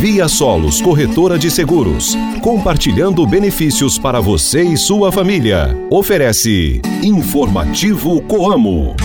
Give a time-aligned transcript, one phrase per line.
[0.00, 5.76] Via Solos Corretora de Seguros, compartilhando benefícios para você e sua família.
[5.90, 8.96] Oferece Informativo Coamo.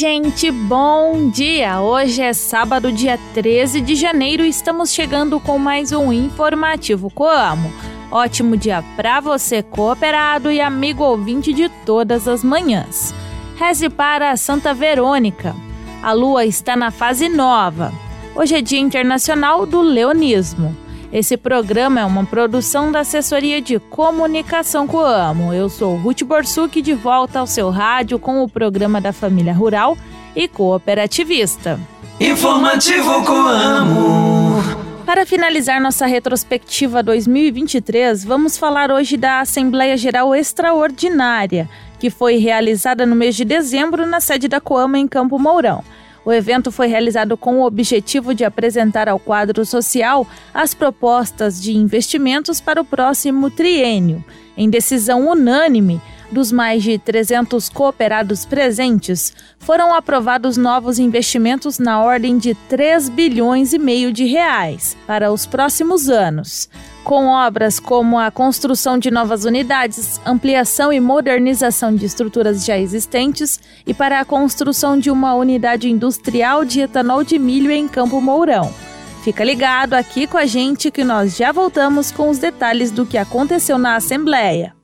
[0.00, 1.78] Gente, bom dia!
[1.82, 7.70] Hoje é sábado, dia 13 de janeiro, e estamos chegando com mais um informativo Coamo.
[8.10, 13.14] Ótimo dia para você, cooperado e amigo ouvinte de todas as manhãs.
[13.56, 15.54] Reze para Santa Verônica.
[16.02, 17.92] A lua está na fase nova.
[18.34, 20.74] Hoje é Dia Internacional do Leonismo.
[21.12, 25.52] Esse programa é uma produção da Assessoria de Comunicação Coamo.
[25.52, 29.98] Eu sou Ruth Borsuk, de volta ao seu rádio com o programa da Família Rural
[30.36, 31.80] e Cooperativista.
[32.20, 34.62] Informativo Coamo.
[35.04, 41.68] Para finalizar nossa retrospectiva 2023, vamos falar hoje da Assembleia Geral Extraordinária,
[41.98, 45.82] que foi realizada no mês de dezembro na sede da Coama em Campo Mourão.
[46.24, 51.76] O evento foi realizado com o objetivo de apresentar ao quadro social as propostas de
[51.76, 54.24] investimentos para o próximo triênio.
[54.56, 62.38] Em decisão unânime, dos mais de 300 cooperados presentes, foram aprovados novos investimentos na ordem
[62.38, 66.68] de 3 bilhões e meio de reais para os próximos anos
[67.04, 73.60] com obras como a construção de novas unidades, ampliação e modernização de estruturas já existentes
[73.86, 78.72] e para a construção de uma unidade industrial de etanol de milho em Campo Mourão.
[79.22, 83.18] Fica ligado aqui com a gente que nós já voltamos com os detalhes do que
[83.18, 84.74] aconteceu na Assembleia.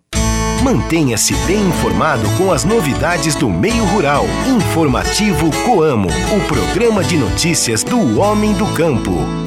[0.62, 4.24] Mantenha-se bem informado com as novidades do meio rural.
[4.48, 9.45] Informativo Coamo, o programa de notícias do homem do campo.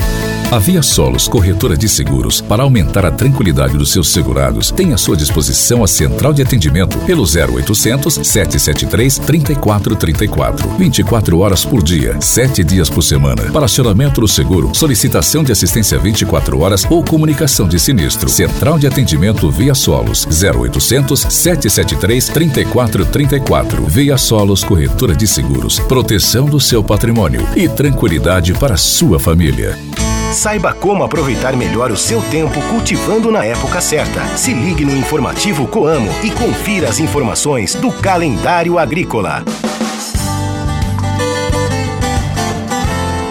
[0.51, 4.97] A Via Solos Corretora de Seguros, para aumentar a tranquilidade dos seus segurados, tem à
[4.97, 10.67] sua disposição a central de atendimento pelo 0800 773 3434.
[10.69, 13.43] 24 horas por dia, 7 dias por semana.
[13.51, 18.27] Para acionamento do seguro, solicitação de assistência 24 horas ou comunicação de sinistro.
[18.27, 23.85] Central de atendimento Via Solos 0800 773 3434.
[23.85, 25.77] Via Solos Corretora de Seguros.
[25.81, 29.77] Proteção do seu patrimônio e tranquilidade para sua família.
[30.33, 34.23] Saiba como aproveitar melhor o seu tempo cultivando na época certa.
[34.37, 39.43] Se ligue no informativo Coamo e confira as informações do calendário agrícola.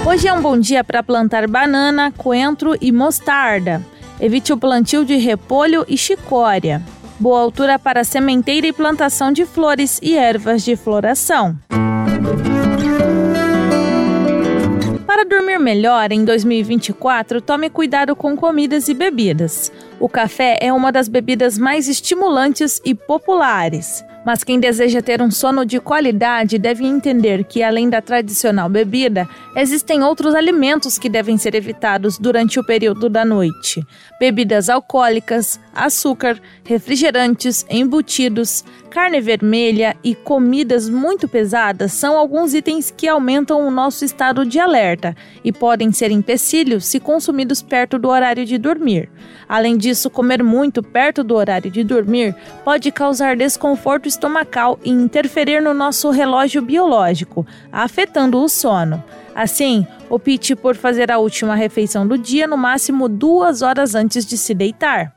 [0.04, 3.80] Hoje é um bom dia para plantar banana, coentro e mostarda.
[4.20, 6.82] Evite o plantio de repolho e chicória.
[7.20, 11.56] Boa altura para sementeira e plantação de flores e ervas de floração.
[15.18, 19.72] Para dormir melhor em 2024, tome cuidado com comidas e bebidas.
[19.98, 24.04] O café é uma das bebidas mais estimulantes e populares.
[24.28, 29.26] Mas quem deseja ter um sono de qualidade deve entender que, além da tradicional bebida,
[29.56, 33.82] existem outros alimentos que devem ser evitados durante o período da noite:
[34.20, 43.08] bebidas alcoólicas, açúcar, refrigerantes, embutidos, carne vermelha e comidas muito pesadas são alguns itens que
[43.08, 48.44] aumentam o nosso estado de alerta e podem ser empecilhos se consumidos perto do horário
[48.44, 49.08] de dormir.
[49.48, 52.34] Além disso, comer muito perto do horário de dormir
[52.64, 59.02] pode causar desconforto estomacal e interferir no nosso relógio biológico, afetando o sono.
[59.34, 64.36] Assim, opte por fazer a última refeição do dia no máximo duas horas antes de
[64.36, 65.14] se deitar.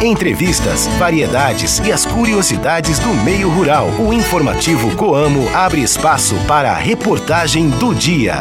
[0.00, 3.88] Entrevistas, variedades e as curiosidades do meio rural.
[3.98, 8.34] O informativo Coamo abre espaço para a reportagem do dia.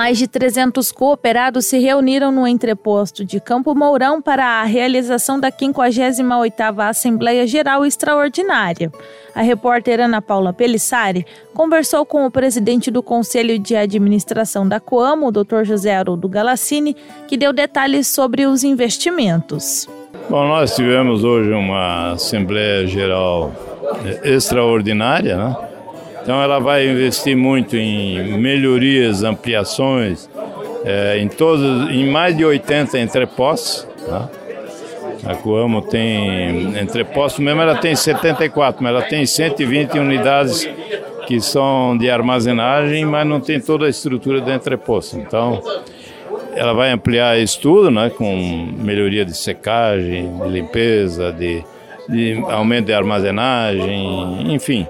[0.00, 5.52] Mais de 300 cooperados se reuniram no entreposto de Campo Mourão para a realização da
[5.52, 8.90] 58ª Assembleia Geral Extraordinária.
[9.34, 15.26] A repórter Ana Paula Pelissari conversou com o presidente do Conselho de Administração da Coamo,
[15.26, 15.64] o Dr.
[15.64, 16.96] José Haroldo Galassini,
[17.28, 19.86] que deu detalhes sobre os investimentos.
[20.30, 23.52] Bom, nós tivemos hoje uma Assembleia Geral
[24.24, 25.69] extraordinária, né?
[26.22, 30.28] Então ela vai investir muito em melhorias, ampliações,
[30.84, 33.86] é, em todos, em mais de 80 entrepostos.
[34.06, 34.28] Tá?
[35.24, 40.68] A Coamo tem entrepostos, mesmo ela tem 74, mas ela tem 120 unidades
[41.26, 45.18] que são de armazenagem, mas não tem toda a estrutura de entreposto.
[45.18, 45.62] Então,
[46.54, 51.62] ela vai ampliar isso tudo, né, com melhoria de secagem, de limpeza, de,
[52.08, 54.86] de aumento de armazenagem, enfim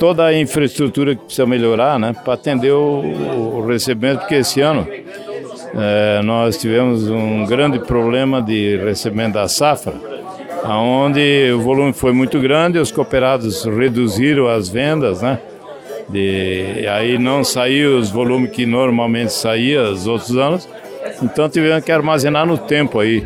[0.00, 4.88] toda a infraestrutura que precisa melhorar, né, para atender o, o, recebimento, porque esse ano
[4.88, 9.92] é, nós tivemos um grande problema de recebimento da safra,
[10.64, 15.38] onde o volume foi muito grande, os cooperados reduziram as vendas, né?
[16.08, 20.66] De, aí não saiu os volumes que normalmente saía os outros anos,
[21.22, 23.22] então tivemos que armazenar no tempo aí.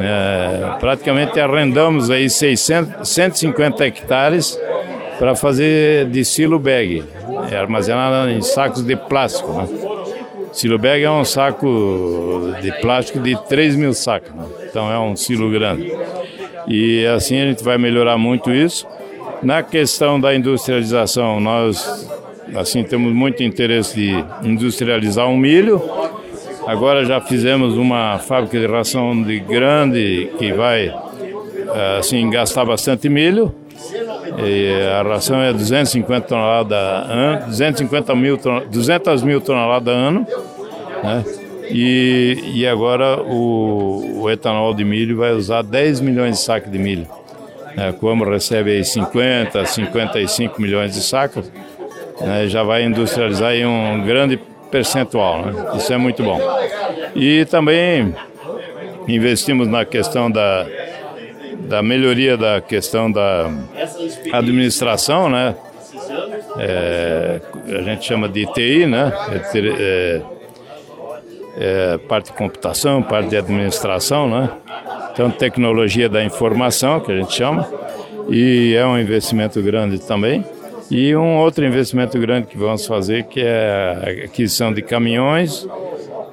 [0.00, 4.58] É, praticamente arrendamos aí 600, 150 hectares
[5.18, 7.02] para fazer de silo bag,
[7.50, 9.52] é, armazenado em sacos de plástico.
[9.52, 9.68] Né?
[10.52, 14.44] Silo bag é um saco de plástico de 3 mil sacos, né?
[14.68, 15.92] então é um silo grande.
[16.66, 18.86] E assim a gente vai melhorar muito isso.
[19.42, 22.08] Na questão da industrialização, nós
[22.56, 25.82] assim temos muito interesse de industrializar o um milho.
[26.66, 30.94] Agora já fizemos uma fábrica de ração de grande que vai
[31.98, 33.54] assim gastar bastante milho.
[34.44, 38.38] E a ração é 250 toneladas ano, 250 mil,
[38.70, 40.26] 200 mil toneladas ano,
[41.02, 41.24] né?
[41.70, 46.78] E, e agora o, o, etanol de milho vai usar 10 milhões de sacos de
[46.78, 47.06] milho.
[47.76, 51.50] É, como recebe aí 50, 55 milhões de sacos,
[52.20, 54.40] né, já vai industrializar em um grande
[54.70, 55.42] percentual.
[55.44, 55.76] Né?
[55.76, 56.40] Isso é muito bom.
[57.14, 58.14] E também
[59.06, 60.66] investimos na questão da,
[61.68, 63.50] da melhoria da questão da
[64.32, 65.54] administração, né?
[66.58, 69.12] É, a gente chama de TI, né?
[69.30, 70.22] É, é,
[71.60, 74.50] é, parte de computação, parte de administração, né?
[75.12, 77.68] Então, tecnologia da informação, que a gente chama,
[78.30, 80.44] e é um investimento grande também.
[80.90, 85.68] E um outro investimento grande que vamos fazer, que é a aquisição de caminhões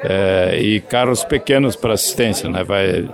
[0.01, 2.63] é, e carros pequenos para assistência, né?
[2.63, 3.05] Vai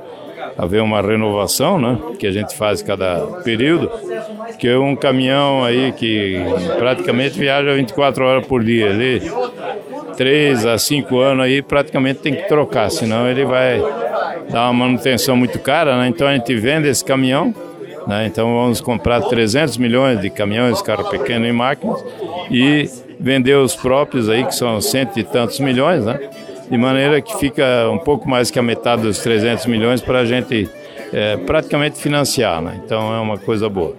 [0.57, 1.97] haver uma renovação, né?
[2.19, 3.91] Que a gente faz cada período,
[4.59, 6.37] que é um caminhão aí que
[6.77, 8.87] praticamente viaja 24 horas por dia.
[8.87, 9.21] Ele,
[10.17, 13.81] 3 a 5 anos aí, praticamente tem que trocar, senão ele vai
[14.49, 16.07] dar uma manutenção muito cara, né?
[16.07, 17.53] Então a gente vende esse caminhão,
[18.07, 18.25] né?
[18.27, 22.03] Então vamos comprar 300 milhões de caminhões, carro pequeno e máquinas,
[22.49, 22.89] e
[23.19, 26.19] vender os próprios aí, que são cento e tantos milhões, né?
[26.71, 30.25] De maneira que fica um pouco mais que a metade dos 300 milhões para a
[30.25, 30.69] gente
[31.11, 32.79] é, praticamente financiar, né?
[32.85, 33.93] Então é uma coisa boa.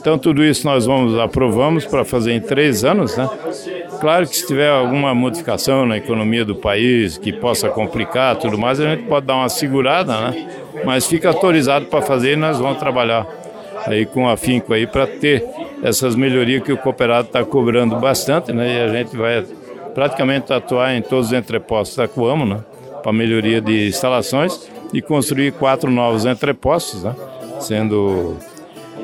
[0.00, 3.28] Então tudo isso nós vamos aprovamos para fazer em três anos, né?
[4.00, 8.80] Claro que se tiver alguma modificação na economia do país que possa complicar tudo mais,
[8.80, 10.48] a gente pode dar uma segurada, né?
[10.82, 13.26] Mas fica autorizado para fazer e nós vamos trabalhar
[13.86, 15.44] aí com afinco aí para ter
[15.82, 18.78] essas melhorias que o cooperado está cobrando bastante, né?
[18.78, 19.44] E a gente vai
[19.94, 22.60] praticamente atuar em todos os entrepostos da Coamo, né,
[23.02, 27.14] para melhoria de instalações e construir quatro novos entrepostos, né,
[27.60, 28.36] sendo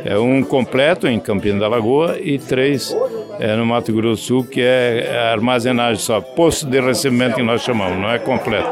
[0.05, 2.97] é, um completo em Campina da Lagoa e três
[3.39, 7.63] é, no Mato Grosso do Sul, que é armazenagem só, posto de recebimento que nós
[7.63, 8.71] chamamos, não é completo.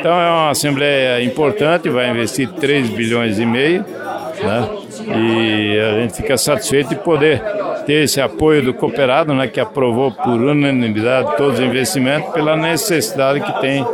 [0.00, 4.68] Então é uma assembleia importante, vai investir 3 bilhões e meio, né?
[5.06, 7.42] E a gente fica satisfeito de poder
[7.84, 13.40] ter esse apoio do cooperado, né, que aprovou por unanimidade todos os investimentos, pela necessidade
[13.40, 13.86] que tem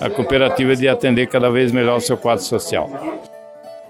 [0.00, 2.90] a cooperativa de atender cada vez melhor o seu quadro social.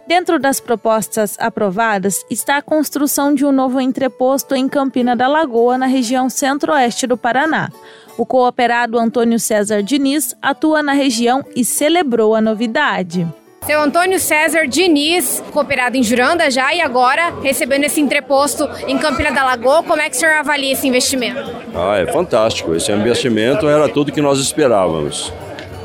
[0.07, 5.79] Dentro das propostas aprovadas está a construção de um novo entreposto em Campina da Lagoa,
[5.79, 7.71] na região centro-oeste do Paraná.
[8.19, 13.27] O cooperado Antônio César Diniz atua na região e celebrou a novidade.
[13.65, 19.31] Seu Antônio César Diniz, cooperado em Juranda já e agora recebendo esse entreposto em Campina
[19.31, 21.41] da Lagoa, como é que o senhor avalia esse investimento?
[21.73, 22.75] Ah, é fantástico.
[22.75, 25.33] Esse investimento era tudo que nós esperávamos.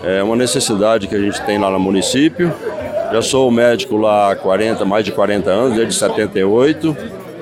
[0.03, 2.51] É uma necessidade que a gente tem lá no município.
[3.11, 6.97] Já sou médico lá há 40, mais de 40 anos, desde 78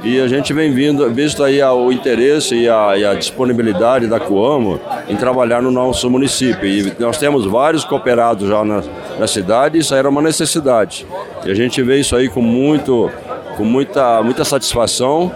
[0.05, 4.19] e a gente vem vindo, visto aí o interesse e a, e a, disponibilidade da
[4.19, 6.63] Coamo em trabalhar no nosso município.
[6.69, 8.83] E nós temos vários cooperados já na,
[9.17, 11.07] na cidade e isso era uma necessidade.
[11.43, 13.09] E a gente vê isso aí com, muito,
[13.57, 15.31] com muita, muita satisfação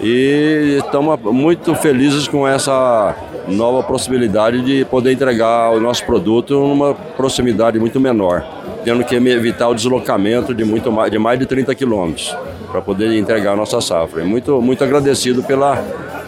[0.00, 3.14] e estamos muito felizes com essa
[3.46, 8.44] nova possibilidade de poder entregar o nosso produto numa proximidade muito menor,
[8.84, 12.36] tendo que evitar o deslocamento de, muito mais, de mais de 30 quilômetros
[12.70, 14.24] para poder entregar a nossa safra.
[14.24, 15.76] Muito, muito agradecido pela,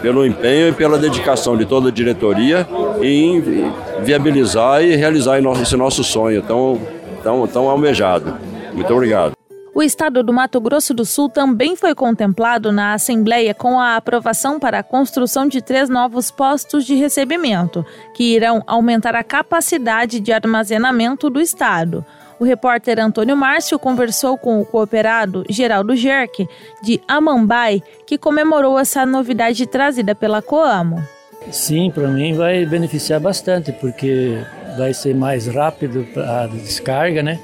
[0.01, 2.67] pelo empenho e pela dedicação de toda a diretoria
[3.01, 3.71] em
[4.03, 6.79] viabilizar e realizar esse nosso sonho tão,
[7.23, 8.37] tão, tão almejado.
[8.73, 9.33] Muito obrigado.
[9.73, 14.59] O estado do Mato Grosso do Sul também foi contemplado na Assembleia com a aprovação
[14.59, 20.33] para a construção de três novos postos de recebimento, que irão aumentar a capacidade de
[20.33, 22.05] armazenamento do estado.
[22.41, 26.49] O repórter Antônio Márcio conversou com o cooperado Geraldo Jerk,
[26.81, 31.03] de Amambai, que comemorou essa novidade trazida pela Coamo.
[31.51, 34.39] Sim, para mim vai beneficiar bastante, porque
[34.75, 37.39] vai ser mais rápido a descarga, né?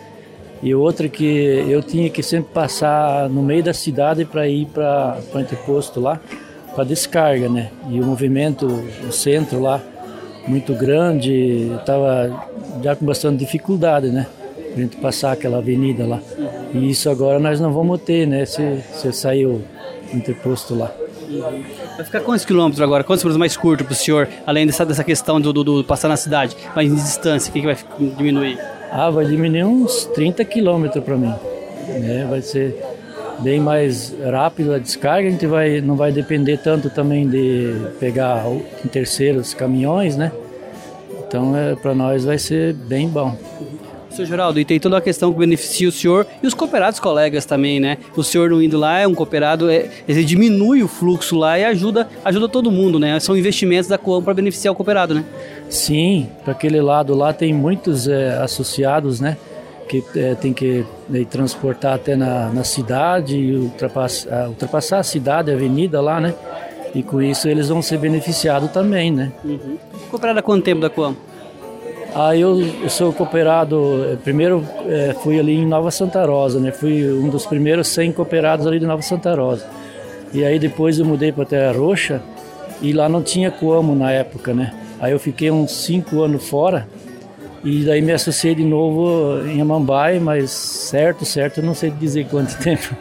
[0.64, 1.24] E outra que
[1.70, 6.20] eu tinha que sempre passar no meio da cidade para ir para o entreposto lá,
[6.74, 7.70] para descarga, né?
[7.88, 8.66] E o movimento,
[9.08, 9.80] o centro lá,
[10.48, 12.48] muito grande, estava
[12.82, 14.26] já com bastante dificuldade, né?
[14.78, 16.22] A gente passar aquela avenida lá.
[16.74, 18.46] E isso agora nós não vamos ter, né?
[18.46, 19.62] Se, se sair o
[20.14, 20.92] interposto lá.
[21.96, 23.04] Vai ficar quantos quilômetros agora?
[23.04, 26.08] Quantos quilômetros mais curto para o senhor, além dessa, dessa questão do, do, do, passar
[26.08, 27.78] na cidade, mais em distância, o que, que vai
[28.18, 28.58] diminuir?
[28.92, 31.34] Ah, vai diminuir uns 30 quilômetros para mim.
[31.88, 32.26] Né?
[32.30, 32.82] Vai ser
[33.40, 38.46] bem mais rápido a descarga, a gente vai, não vai depender tanto também de pegar
[38.84, 40.32] em terceiros caminhões, né?
[41.28, 43.36] Então é, para nós vai ser bem bom.
[44.18, 47.46] Seu Geraldo, e tem toda a questão que beneficia o senhor e os cooperados colegas
[47.46, 48.00] também, né?
[48.16, 51.64] O senhor não indo lá é um cooperado, é, ele diminui o fluxo lá e
[51.64, 53.20] ajuda, ajuda todo mundo, né?
[53.20, 55.24] São investimentos da Coam para beneficiar o cooperado, né?
[55.70, 59.38] Sim, para aquele lado lá tem muitos é, associados, né?
[59.88, 65.54] Que é, tem que né, transportar até na, na cidade ultrapassar, ultrapassar a cidade, a
[65.54, 66.34] avenida lá, né?
[66.96, 69.32] E com isso eles vão ser beneficiados também, né?
[69.46, 69.78] Uhum.
[70.10, 71.16] Cooperado há quanto tempo da Coam?
[72.20, 76.72] Ah, eu, eu sou cooperado, eh, primeiro é, fui ali em Nova Santa Rosa, né?
[76.72, 79.68] Fui um dos primeiros 100 cooperados ali de Nova Santa Rosa.
[80.34, 82.20] E aí depois eu mudei para Terra Roxa
[82.82, 84.74] e lá não tinha como na época, né?
[85.00, 86.88] Aí eu fiquei uns 5 anos fora
[87.64, 92.58] e daí me associei de novo em Amambai, mas certo, certo, não sei dizer quanto
[92.62, 92.96] tempo.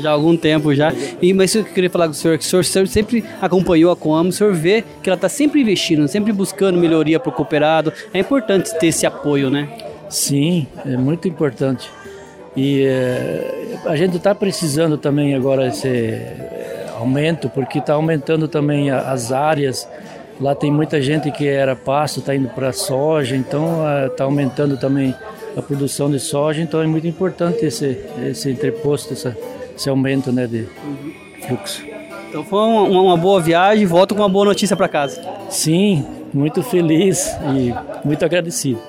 [0.00, 0.92] Já há algum tempo já.
[1.22, 4.30] E, mas eu queria falar com o senhor, que o senhor sempre acompanhou a Coamo,
[4.30, 7.92] o senhor vê que ela está sempre investindo, sempre buscando melhoria para o cooperado.
[8.12, 9.68] É importante ter esse apoio, né?
[10.08, 11.88] Sim, é muito importante.
[12.56, 18.90] E é, a gente está precisando também agora esse eh, aumento, porque está aumentando também
[18.90, 19.88] as áreas
[20.40, 25.14] Lá tem muita gente que era pasto, está indo para soja, então está aumentando também
[25.54, 29.36] a produção de soja, então é muito importante esse, esse entreposto, essa,
[29.76, 30.66] esse aumento né, de
[31.46, 31.84] fluxo.
[32.28, 35.20] Então foi uma, uma boa viagem, volto com uma boa notícia para casa.
[35.50, 37.74] Sim, muito feliz e
[38.06, 38.80] muito agradecido.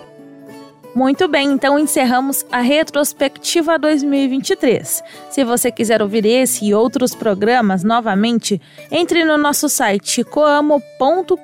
[0.94, 5.04] Muito bem, então encerramos a retrospectiva 2023.
[5.30, 11.38] Se você quiser ouvir esse e outros programas novamente, entre no nosso site coamo.com.br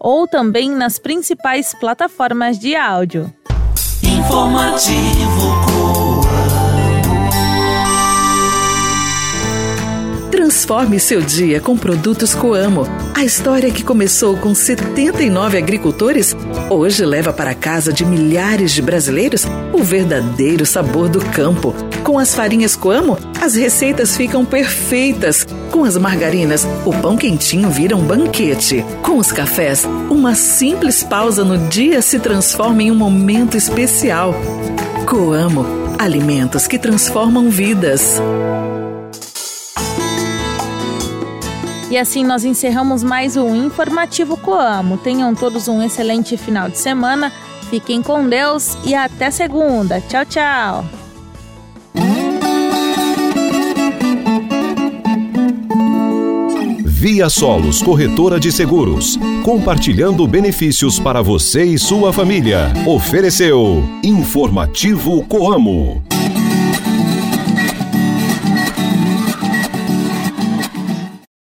[0.00, 3.32] ou também nas principais plataformas de áudio.
[4.02, 5.59] Informativo
[10.40, 12.86] Transforme seu dia com produtos Coamo.
[13.14, 16.34] A história que começou com 79 agricultores,
[16.70, 21.74] hoje leva para casa de milhares de brasileiros o verdadeiro sabor do campo.
[22.02, 25.46] Com as farinhas Coamo, as receitas ficam perfeitas.
[25.70, 28.82] Com as margarinas, o pão quentinho vira um banquete.
[29.02, 34.34] Com os cafés, uma simples pausa no dia se transforma em um momento especial.
[35.06, 35.66] Coamo,
[35.98, 38.18] alimentos que transformam vidas.
[41.90, 44.96] E assim nós encerramos mais um Informativo Coamo.
[44.96, 47.32] Tenham todos um excelente final de semana.
[47.68, 50.00] Fiquem com Deus e até segunda.
[50.00, 50.84] Tchau, tchau.
[56.84, 59.18] Via Solos Corretora de Seguros.
[59.42, 62.72] Compartilhando benefícios para você e sua família.
[62.86, 66.09] Ofereceu Informativo Coamo.